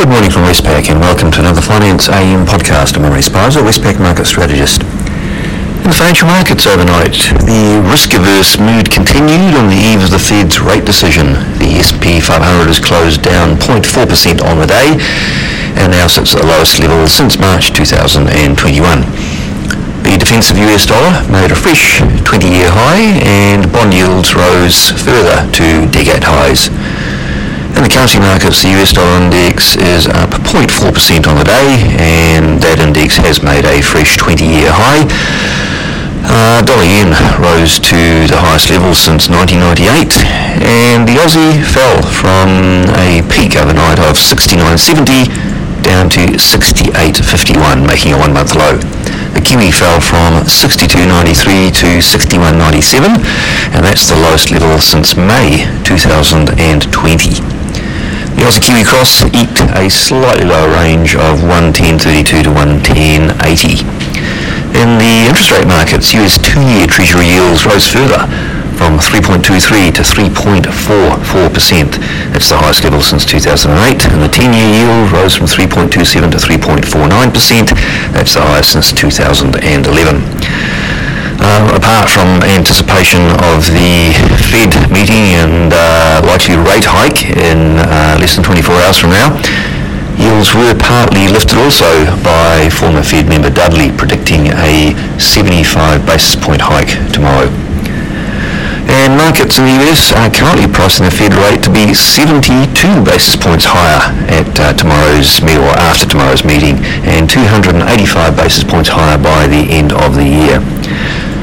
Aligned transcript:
Good 0.00 0.08
morning 0.08 0.32
from 0.32 0.48
Westpac 0.48 0.88
and 0.88 0.98
welcome 0.98 1.30
to 1.30 1.40
another 1.44 1.60
Finance 1.60 2.08
AM 2.08 2.48
podcast. 2.48 2.96
I'm 2.96 3.04
Imre 3.04 3.20
Speizer, 3.20 3.60
Westpac 3.60 4.00
Market 4.00 4.24
Strategist. 4.24 4.80
In 4.80 5.92
the 5.92 5.92
financial 5.92 6.24
markets 6.24 6.64
overnight, 6.64 7.20
the 7.44 7.84
risk-averse 7.84 8.56
mood 8.56 8.88
continued 8.88 9.52
on 9.60 9.68
the 9.68 9.76
eve 9.76 10.00
of 10.00 10.08
the 10.08 10.18
Fed's 10.18 10.56
rate 10.56 10.88
decision. 10.88 11.36
The 11.60 11.84
S&P 11.84 12.16
500 12.16 12.40
has 12.72 12.80
closed 12.80 13.20
down 13.20 13.60
0.4% 13.60 14.40
on 14.40 14.56
the 14.56 14.64
day 14.64 14.96
and 15.76 15.92
now 15.92 16.08
sits 16.08 16.32
at 16.32 16.40
the 16.40 16.48
lowest 16.48 16.80
level 16.80 17.04
since 17.04 17.36
March 17.36 17.68
2021. 17.76 19.04
The 20.00 20.16
defensive 20.16 20.56
US 20.64 20.88
dollar 20.88 21.12
made 21.28 21.52
a 21.52 21.60
fresh 21.60 22.00
20-year 22.24 22.72
high 22.72 23.20
and 23.20 23.68
bond 23.68 23.92
yields 23.92 24.32
rose 24.32 24.96
further 24.96 25.44
to 25.60 25.84
decade 25.92 26.24
highs. 26.24 26.72
In 27.76 27.84
the 27.84 27.88
currency 27.88 28.18
markets, 28.18 28.62
the 28.62 28.74
US 28.82 28.92
dollar 28.92 29.22
index 29.22 29.76
is 29.76 30.06
up 30.06 30.30
0.4% 30.42 31.26
on 31.30 31.36
the 31.38 31.44
day, 31.44 31.68
and 32.02 32.60
that 32.60 32.82
index 32.82 33.16
has 33.16 33.42
made 33.42 33.64
a 33.64 33.80
fresh 33.80 34.18
20-year 34.18 34.68
high. 34.68 35.06
Uh, 36.26 36.60
dollar 36.66 36.84
yen 36.84 37.14
rose 37.40 37.78
to 37.78 38.26
the 38.26 38.36
highest 38.36 38.70
level 38.70 38.92
since 38.92 39.30
1998, 39.30 40.18
and 40.60 41.06
the 41.06 41.16
Aussie 41.22 41.62
fell 41.62 42.02
from 42.10 42.84
a 43.00 43.22
peak 43.30 43.56
overnight 43.56 43.98
of 44.02 44.18
69.70 44.18 45.30
down 45.82 46.10
to 46.10 46.26
68.51, 46.36 47.86
making 47.86 48.12
a 48.12 48.18
one-month 48.18 48.54
low. 48.54 48.76
The 49.32 49.40
Kiwi 49.40 49.70
fell 49.70 50.02
from 50.02 50.42
62.93 50.44 51.70
to 51.80 52.02
61.97, 52.02 53.14
and 53.72 53.80
that's 53.84 54.10
the 54.10 54.16
lowest 54.16 54.50
level 54.50 54.78
since 54.78 55.16
May 55.16 55.64
2020. 55.84 57.59
The 58.40 58.46
Aussie 58.46 58.62
Kiwi 58.64 58.84
Cross 58.84 59.24
eked 59.36 59.60
a 59.76 59.90
slightly 59.90 60.46
lower 60.48 60.70
range 60.80 61.14
of 61.14 61.40
110.32 61.44 62.24
to 62.24 62.48
110.80. 62.48 63.84
In 64.80 64.96
the 64.96 65.28
interest 65.28 65.52
rate 65.52 65.68
markets, 65.68 66.14
US 66.14 66.38
two-year 66.40 66.86
Treasury 66.86 67.26
yields 67.28 67.66
rose 67.66 67.86
further 67.86 68.24
from 68.80 68.96
3.23 68.96 69.92
to 69.92 70.00
3.44%. 70.00 72.00
That's 72.32 72.48
the 72.48 72.56
highest 72.56 72.82
level 72.82 73.02
since 73.02 73.26
2008. 73.26 74.06
And 74.08 74.22
the 74.22 74.28
10-year 74.32 74.88
yield 74.88 75.12
rose 75.12 75.36
from 75.36 75.44
3.27 75.44 76.32
to 76.32 76.38
3.49%. 76.40 77.76
That's 78.16 78.32
the 78.32 78.40
highest 78.40 78.72
since 78.72 78.90
2011. 78.90 80.16
Uh, 81.40 81.72
apart 81.72 82.04
from 82.04 82.28
anticipation 82.44 83.24
of 83.48 83.64
the 83.72 84.12
Fed 84.52 84.68
meeting 84.92 85.32
and 85.40 85.72
uh, 85.72 86.20
likely 86.28 86.59
hike 87.00 87.32
in 87.32 87.80
uh, 87.80 88.20
less 88.20 88.36
than 88.36 88.44
24 88.44 88.76
hours 88.84 88.98
from 89.00 89.08
now, 89.08 89.32
yields 90.20 90.52
were 90.52 90.76
partly 90.76 91.32
lifted 91.32 91.56
also 91.56 91.88
by 92.20 92.68
former 92.68 93.00
Fed 93.00 93.24
member 93.24 93.48
Dudley 93.48 93.88
predicting 93.96 94.52
a 94.52 94.92
75 95.16 96.04
basis 96.04 96.36
point 96.36 96.60
hike 96.60 96.92
tomorrow. 97.16 97.48
And 98.92 99.16
markets 99.16 99.56
in 99.56 99.64
the 99.64 99.76
US 99.88 100.12
are 100.12 100.28
currently 100.28 100.68
pricing 100.68 101.08
the 101.08 101.14
Fed 101.14 101.32
rate 101.40 101.64
to 101.64 101.72
be 101.72 101.94
72 101.96 102.68
basis 103.00 103.32
points 103.32 103.64
higher 103.64 104.04
at 104.28 104.52
uh, 104.60 104.76
tomorrow's 104.76 105.40
meeting 105.40 105.64
or 105.64 105.72
after 105.80 106.04
tomorrow's 106.04 106.44
meeting 106.44 106.76
and 107.08 107.30
285 107.30 107.80
basis 108.36 108.64
points 108.64 108.90
higher 108.92 109.16
by 109.16 109.46
the 109.48 109.72
end 109.72 109.96
of 109.96 110.20
the 110.20 110.26
year. 110.26 110.60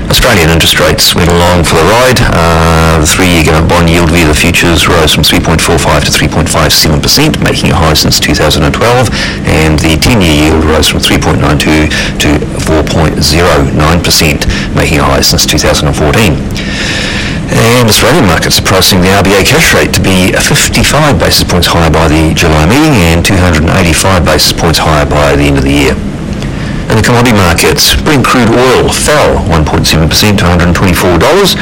Australian 0.07 0.47
interest 0.49 0.79
rates 0.79 1.13
went 1.15 1.27
along 1.27 1.63
for 1.63 1.75
the 1.75 1.83
ride. 1.83 2.19
Uh, 2.31 2.99
the 2.99 3.05
three-year 3.05 3.43
government 3.43 3.69
bond 3.69 3.89
yield 3.89 4.09
via 4.09 4.25
the 4.25 4.33
futures 4.33 4.87
rose 4.87 5.13
from 5.13 5.23
3.45 5.23 6.05
to 6.07 6.11
3.57%, 6.11 7.43
making 7.43 7.69
it 7.69 7.75
high 7.75 7.93
since 7.93 8.19
2012, 8.19 9.09
and 9.43 9.77
the 9.79 9.97
10-year 9.99 10.47
yield 10.47 10.63
rose 10.63 10.87
from 10.87 11.01
3.92 11.03 11.91
to 12.23 12.39
4.09%, 12.63 14.75
making 14.75 14.97
it 14.97 15.03
high 15.03 15.21
since 15.21 15.45
2014. 15.45 16.33
And 17.47 17.87
Australian 17.87 18.25
markets 18.27 18.59
are 18.59 18.63
pricing 18.63 18.99
the 19.01 19.07
RBA 19.07 19.45
cash 19.47 19.73
rate 19.73 19.93
to 19.93 20.01
be 20.01 20.31
55 20.31 21.19
basis 21.19 21.43
points 21.43 21.67
higher 21.67 21.89
by 21.91 22.07
the 22.07 22.33
July 22.33 22.65
meeting 22.65 22.95
and 23.11 23.25
285 23.25 24.25
basis 24.25 24.53
points 24.53 24.79
higher 24.79 25.05
by 25.05 25.35
the 25.35 25.43
end 25.43 25.57
of 25.57 25.63
the 25.63 25.71
year. 25.71 26.16
In 26.97 27.03
commodity 27.03 27.37
markets, 27.37 27.93
Brent 28.01 28.25
crude 28.25 28.49
oil 28.49 28.89
fell 28.89 29.37
1.7% 29.53 30.09
to 30.39 30.45
$124. 30.49 31.53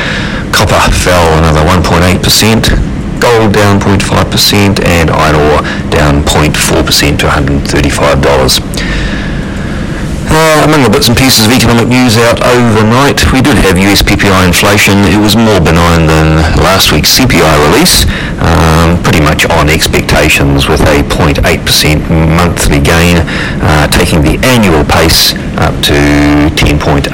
Copper 0.53 0.79
fell 0.95 1.27
another 1.39 1.59
1.8%. 1.59 3.19
Gold 3.19 3.51
down 3.51 3.81
0.5% 3.81 4.85
and 4.85 5.09
iron 5.11 5.35
ore 5.35 5.61
down 5.91 6.23
0.4% 6.23 7.19
to 7.19 7.27
$135. 7.27 8.95
Uh, 10.27 10.65
among 10.65 10.81
the 10.81 10.89
bits 10.89 11.07
and 11.07 11.15
pieces 11.15 11.45
of 11.45 11.51
economic 11.53 11.87
news 11.87 12.17
out 12.17 12.41
overnight, 12.41 13.21
we 13.31 13.39
did 13.45 13.55
have 13.61 13.77
US 13.77 14.01
PPI 14.01 14.47
inflation. 14.47 14.97
It 15.05 15.21
was 15.21 15.37
more 15.37 15.61
benign 15.61 16.07
than 16.07 16.41
last 16.65 16.91
week's 16.91 17.13
CPI 17.13 17.55
release, 17.69 18.09
um, 18.41 18.97
pretty 19.05 19.21
much 19.21 19.45
on 19.45 19.69
expectations 19.69 20.67
with 20.67 20.81
a 20.81 21.05
0.8% 21.07 21.39
monthly 22.35 22.81
gain, 22.81 23.21
taking 23.91 24.21
the 24.21 24.37
annual 24.45 24.83
pace 24.85 25.33
up 25.57 25.73
to 25.83 25.95
10.8%, 26.55 27.11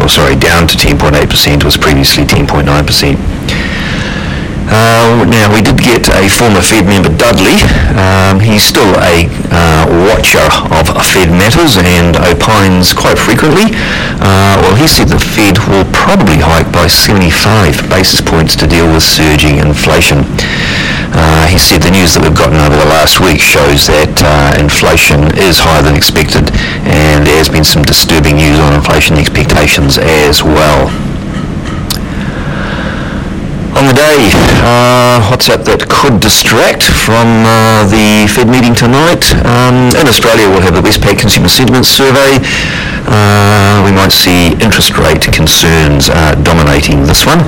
or 0.00 0.08
sorry, 0.08 0.36
down 0.36 0.66
to 0.66 0.76
10.8% 0.76 1.64
was 1.64 1.76
previously 1.76 2.24
10.9%. 2.24 2.68
Uh, 4.68 5.24
now, 5.24 5.48
we 5.48 5.64
did 5.64 5.80
get 5.80 6.04
a 6.12 6.28
former 6.28 6.60
Fed 6.60 6.84
member, 6.84 7.08
Dudley. 7.08 7.56
Um, 7.96 8.36
he's 8.38 8.62
still 8.62 8.92
a 9.00 9.24
uh, 9.48 9.88
watcher 10.04 10.44
of 10.76 10.92
Fed 11.08 11.32
matters 11.32 11.80
and 11.80 12.20
opines 12.20 12.92
quite 12.92 13.16
frequently. 13.16 13.72
Uh, 14.20 14.60
well, 14.60 14.76
he 14.76 14.86
said 14.86 15.08
the 15.08 15.18
Fed 15.18 15.56
will 15.72 15.88
probably 15.96 16.36
hike 16.36 16.68
by 16.68 16.86
75 16.86 17.88
basis 17.88 18.20
points 18.20 18.54
to 18.56 18.66
deal 18.66 18.84
with 18.92 19.02
surging 19.02 19.56
inflation. 19.56 20.20
Uh, 21.12 21.46
he 21.46 21.58
said 21.58 21.82
the 21.82 21.90
news 21.90 22.14
that 22.14 22.22
we've 22.22 22.36
gotten 22.36 22.60
over 22.60 22.76
the 22.76 22.90
last 22.92 23.20
week 23.20 23.40
shows 23.40 23.86
that 23.86 24.14
uh, 24.20 24.60
inflation 24.60 25.24
is 25.38 25.58
higher 25.58 25.82
than 25.82 25.96
expected 25.96 26.50
and 26.84 27.26
there 27.26 27.38
has 27.38 27.48
been 27.48 27.64
some 27.64 27.82
disturbing 27.82 28.36
news 28.36 28.58
on 28.58 28.74
inflation 28.74 29.16
expectations 29.16 29.98
as 29.98 30.42
well 30.42 30.88
on 33.78 33.86
the 33.86 33.94
day. 33.94 34.26
Uh, 34.66 35.22
what's 35.30 35.46
that 35.46 35.62
that 35.70 35.86
could 35.86 36.18
distract 36.18 36.82
from 36.82 37.46
uh, 37.46 37.86
the 37.86 38.26
Fed 38.26 38.50
meeting 38.50 38.74
tonight? 38.74 39.22
Um, 39.46 39.94
in 39.94 40.10
Australia, 40.10 40.50
we'll 40.50 40.66
have 40.66 40.74
the 40.74 40.82
Westpac 40.82 41.14
Consumer 41.14 41.46
Sentiment 41.46 41.86
Survey. 41.86 42.42
Uh, 43.06 43.86
we 43.86 43.94
might 43.94 44.10
see 44.10 44.58
interest 44.58 44.98
rate 44.98 45.22
concerns 45.30 46.10
uh, 46.10 46.34
dominating 46.42 47.06
this 47.06 47.22
one. 47.22 47.38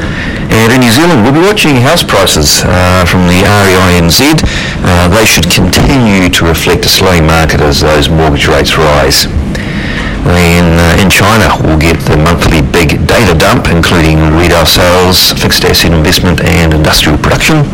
And 0.51 0.73
in 0.75 0.81
New 0.83 0.91
Zealand, 0.91 1.23
we'll 1.23 1.33
be 1.33 1.47
watching 1.47 1.77
house 1.77 2.03
prices 2.03 2.63
uh, 2.67 3.07
from 3.07 3.27
the 3.31 3.47
REINZ. 3.47 4.43
Uh, 4.83 5.09
they 5.09 5.25
should 5.25 5.47
continue 5.47 6.29
to 6.29 6.45
reflect 6.45 6.85
a 6.85 6.89
slowing 6.89 7.27
market 7.27 7.61
as 7.61 7.81
those 7.81 8.09
mortgage 8.09 8.49
rates 8.49 8.77
rise. 8.77 9.27
In, 10.21 10.77
uh, 10.77 11.01
in 11.01 11.09
China, 11.09 11.49
we'll 11.65 11.79
get 11.79 11.97
the 12.05 12.17
monthly 12.19 12.61
big 12.61 13.07
data 13.07 13.33
dump, 13.39 13.69
including 13.71 14.19
retail 14.37 14.67
sales, 14.67 15.33
fixed 15.33 15.65
asset 15.65 15.93
investment, 15.93 16.43
and 16.43 16.75
industrial 16.75 17.17
production. 17.17 17.65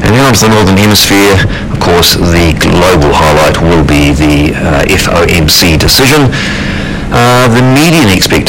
And 0.00 0.14
then 0.14 0.24
onto 0.24 0.46
the 0.46 0.54
Northern 0.54 0.78
Hemisphere, 0.78 1.34
of 1.74 1.78
course, 1.80 2.14
the 2.14 2.56
global 2.62 3.12
highlight 3.12 3.60
will 3.60 3.84
be 3.84 4.14
the 4.14 4.54
uh, 4.56 4.86
FOMC 4.86 5.78
decision. 5.78 6.30
Uh, 7.12 7.46
the 7.52 7.62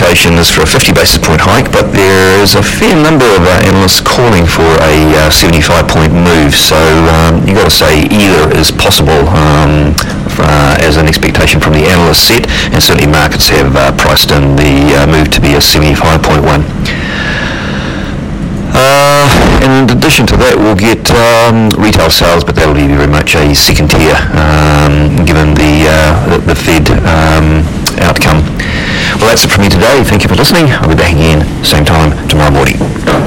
expectation 0.06 0.38
is 0.38 0.52
for 0.52 0.62
a 0.62 0.70
50 0.70 0.94
basis 0.94 1.18
point 1.18 1.42
hike, 1.42 1.72
but 1.74 1.90
there 1.90 2.38
is 2.38 2.54
a 2.54 2.62
fair 2.62 2.94
number 2.94 3.26
of 3.26 3.42
uh, 3.42 3.66
analysts 3.66 4.02
calling 4.02 4.46
for 4.46 4.62
a 4.86 4.96
uh, 5.18 5.30
75 5.34 5.88
point 5.90 6.14
move. 6.14 6.54
So 6.54 6.78
um, 6.78 7.42
you've 7.42 7.58
got 7.58 7.66
to 7.66 7.74
say 7.74 8.06
either 8.14 8.54
is 8.54 8.70
possible 8.70 9.18
um, 9.34 9.98
uh, 10.38 10.78
as 10.78 10.98
an 10.98 11.08
expectation 11.08 11.60
from 11.60 11.74
the 11.74 11.90
analyst 11.90 12.28
set, 12.28 12.46
and 12.70 12.78
certainly 12.78 13.10
markets 13.10 13.50
have 13.50 13.74
uh, 13.76 13.98
priced 13.98 14.30
in 14.30 14.56
the 14.56 14.94
move 15.10 15.34
to 15.34 15.42
be 15.42 15.58
a 15.58 15.62
75.1. 15.62 16.54
Uh, 18.78 19.26
in 19.64 19.90
addition 19.90 20.28
to 20.28 20.38
that, 20.38 20.54
we'll 20.54 20.78
get 20.78 21.02
um, 21.16 21.72
retail 21.82 22.12
sales, 22.12 22.44
but 22.44 22.54
that'll 22.54 22.76
be 22.76 22.86
very 22.86 23.08
much 23.08 23.34
a 23.34 23.56
second 23.56 23.90
tier, 23.90 24.14
um, 24.38 25.16
given 25.26 25.56
the, 25.56 25.88
uh, 25.90 26.14
the, 26.30 26.54
the 26.54 26.56
Fed 26.56 26.86
um. 27.10 27.55
Well, 29.26 29.34
that's 29.34 29.44
it 29.44 29.50
for 29.50 29.60
me 29.60 29.70
today. 29.70 30.04
Thank 30.04 30.22
you 30.22 30.30
for 30.30 30.36
listening. 30.36 30.66
I'll 30.68 30.88
be 30.88 30.94
back 30.94 31.14
again 31.14 31.42
same 31.66 31.84
time 31.84 32.12
tomorrow 32.28 32.52
morning. 32.52 33.25